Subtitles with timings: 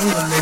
[0.00, 0.39] そうだ。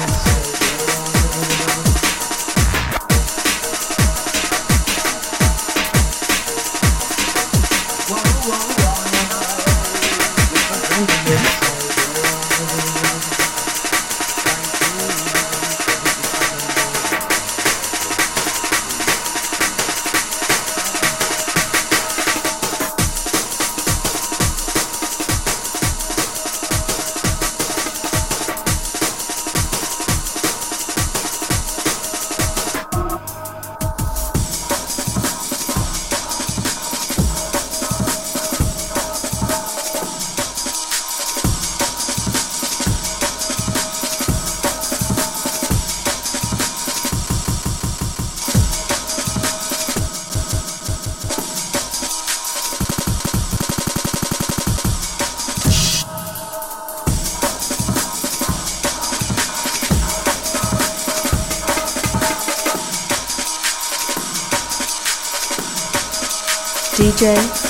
[67.18, 67.67] DJ.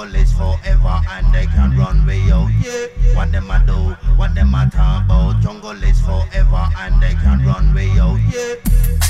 [0.00, 2.16] police forever and they can run way.
[2.16, 3.74] Yeah, what them a do,
[4.16, 5.42] what them a talk about.
[5.42, 7.88] Jungle is forever and they can run way.
[7.88, 9.09] Yeah.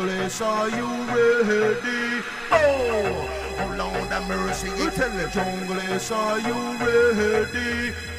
[0.00, 2.22] English, are you ready?
[2.52, 3.28] Oh,
[3.58, 5.76] oh Lord have mercy, you tell the jungle,
[6.12, 8.17] are you ready?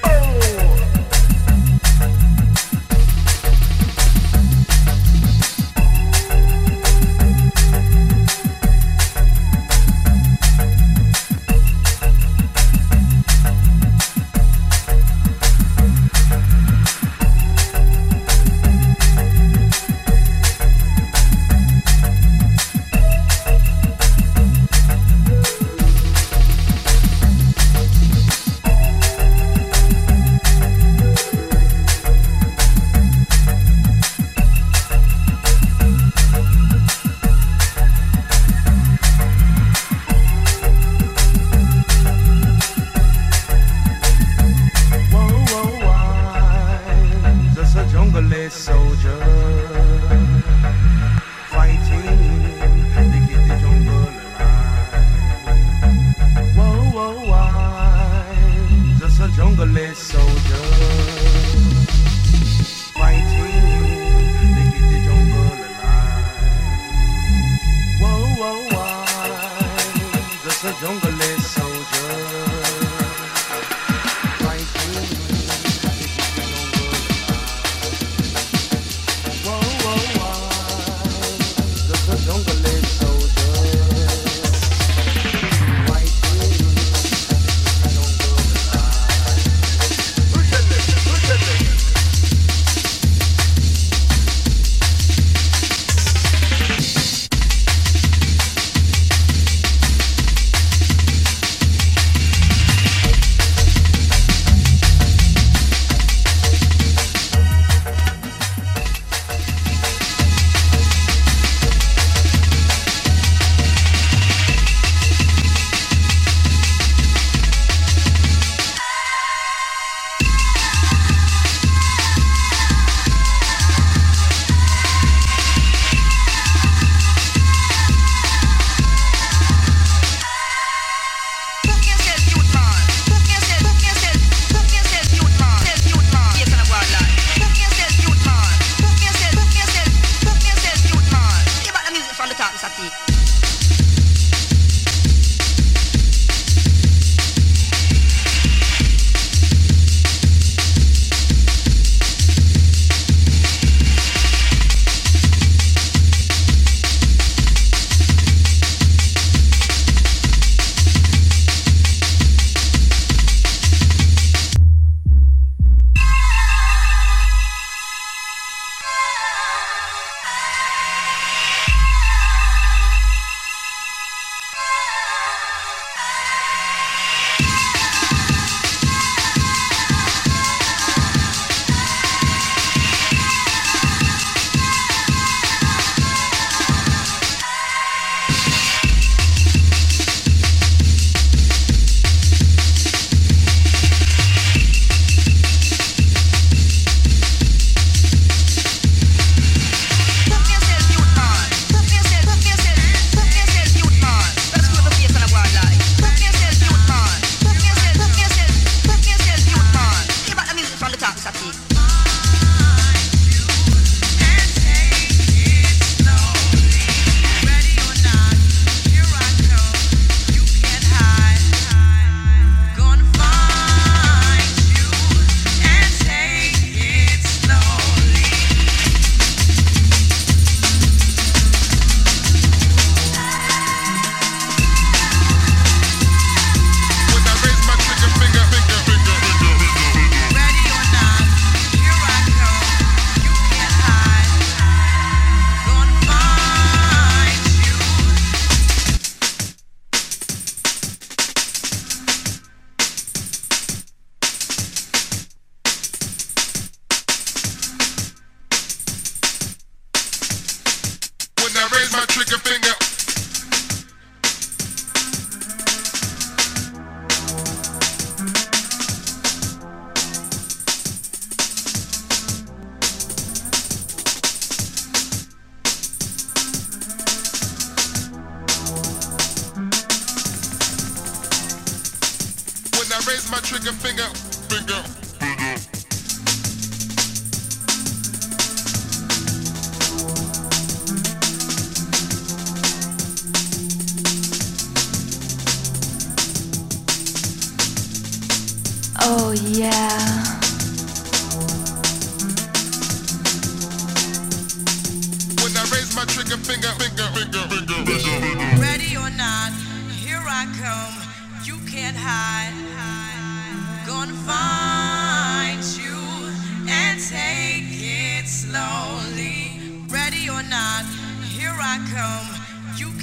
[283.09, 284.03] raise my trigger finger,
[284.49, 284.83] finger,
[285.17, 285.78] finger.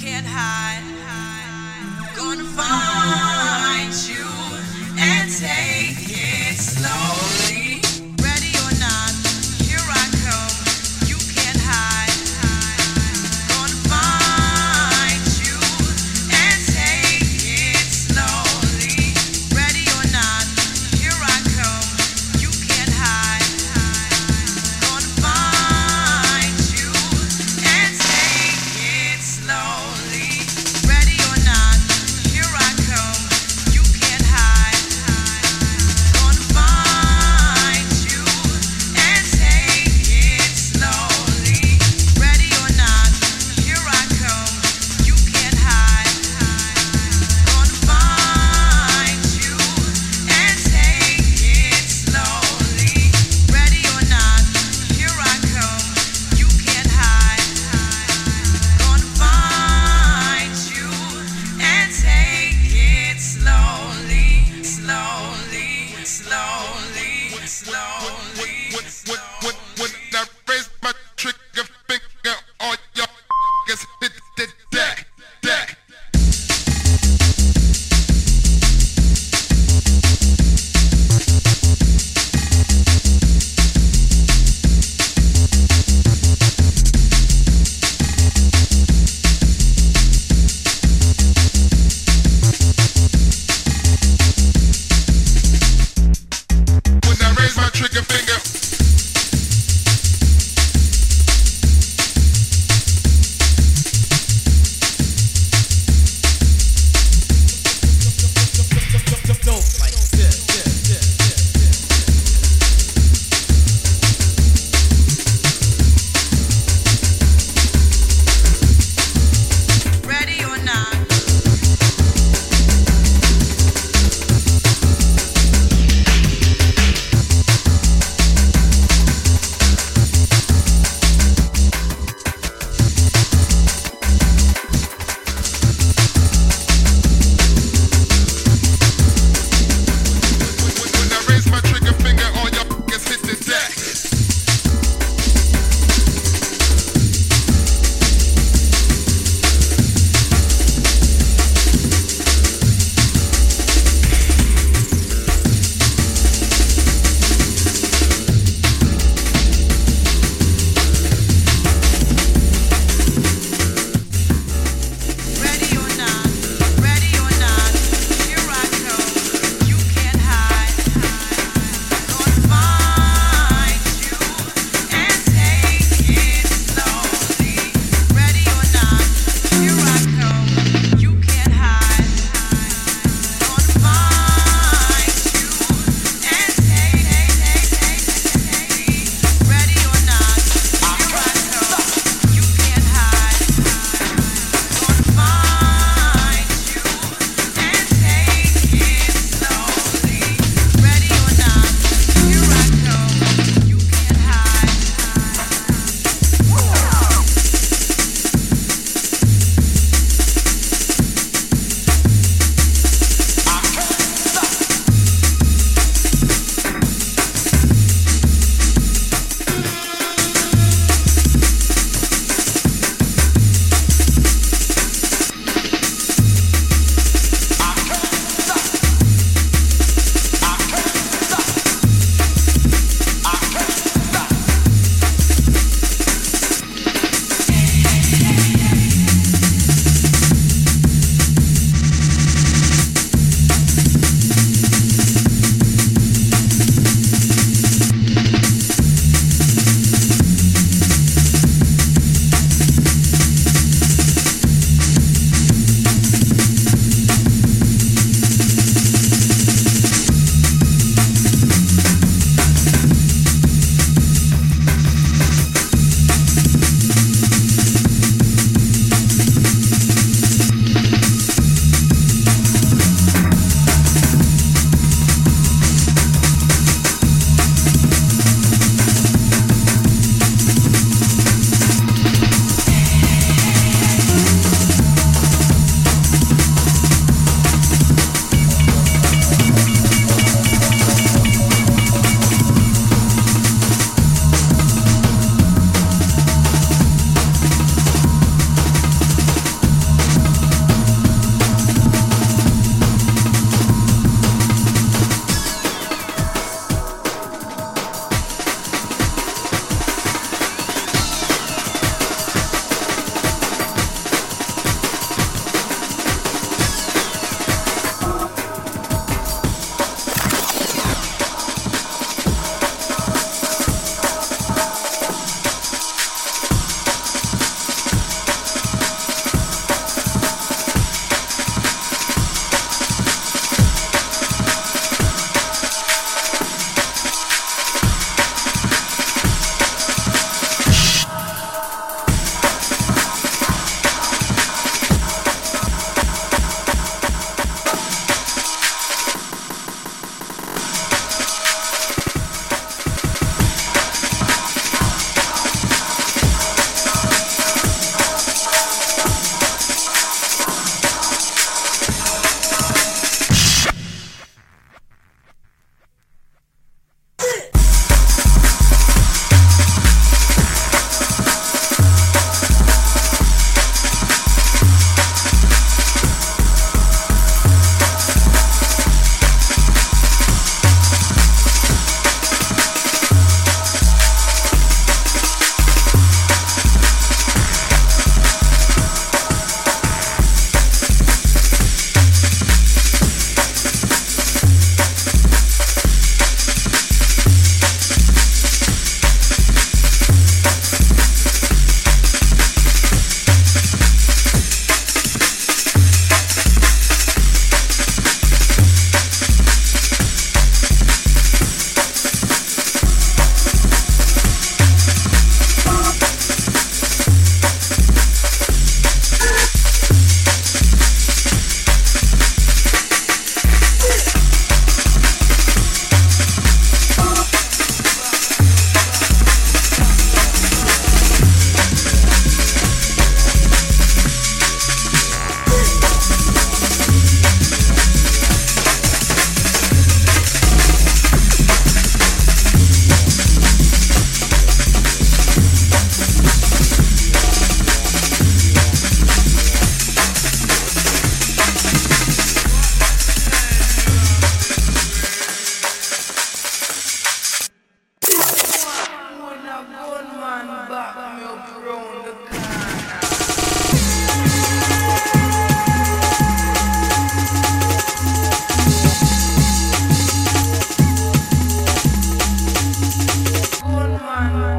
[0.06, 0.84] can't hide.
[2.14, 4.24] Gonna find you
[5.00, 5.65] and take.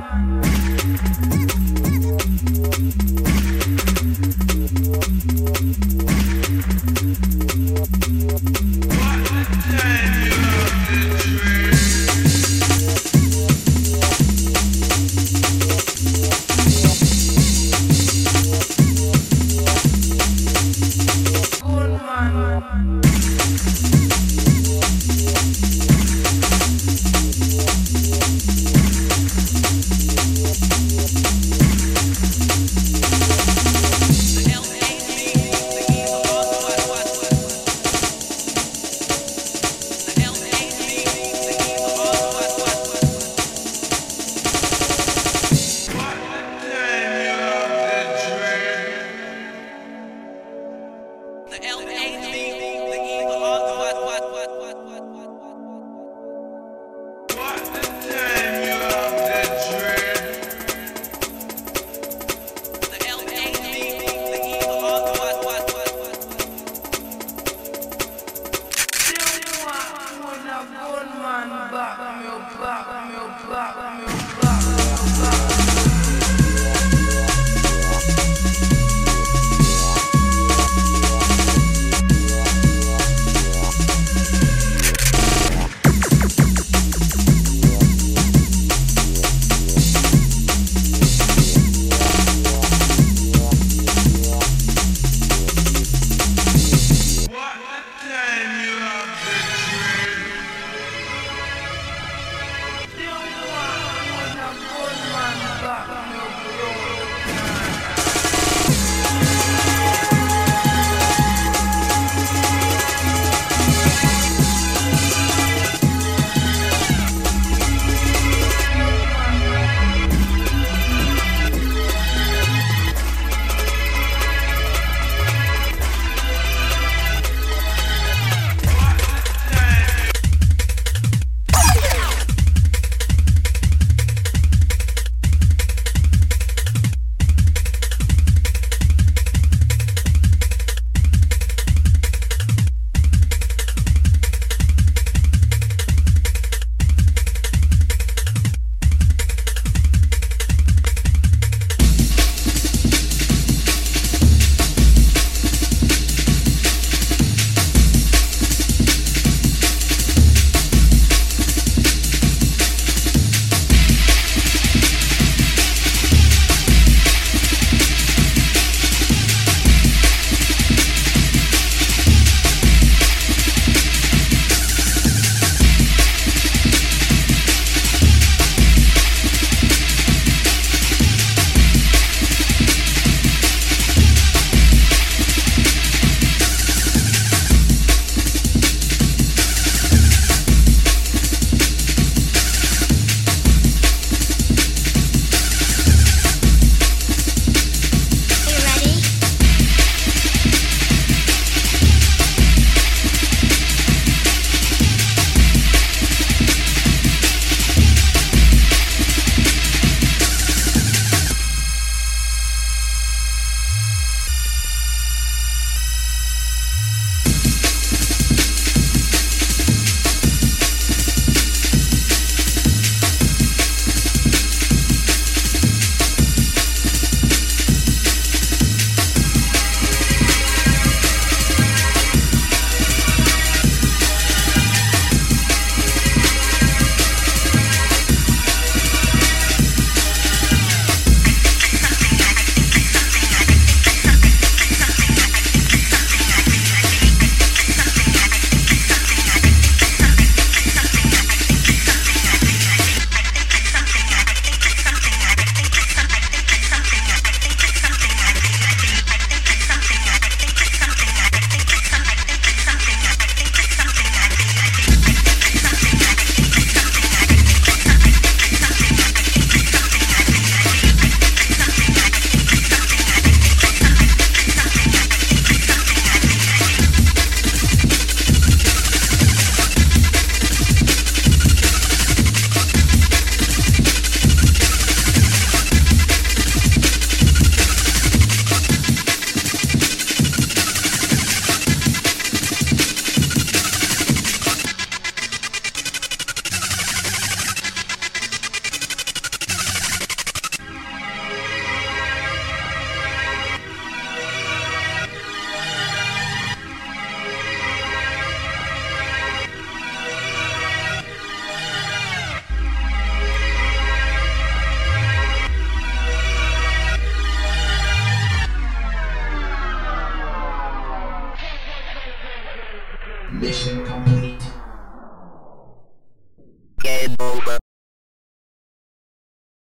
[0.09, 1.66] The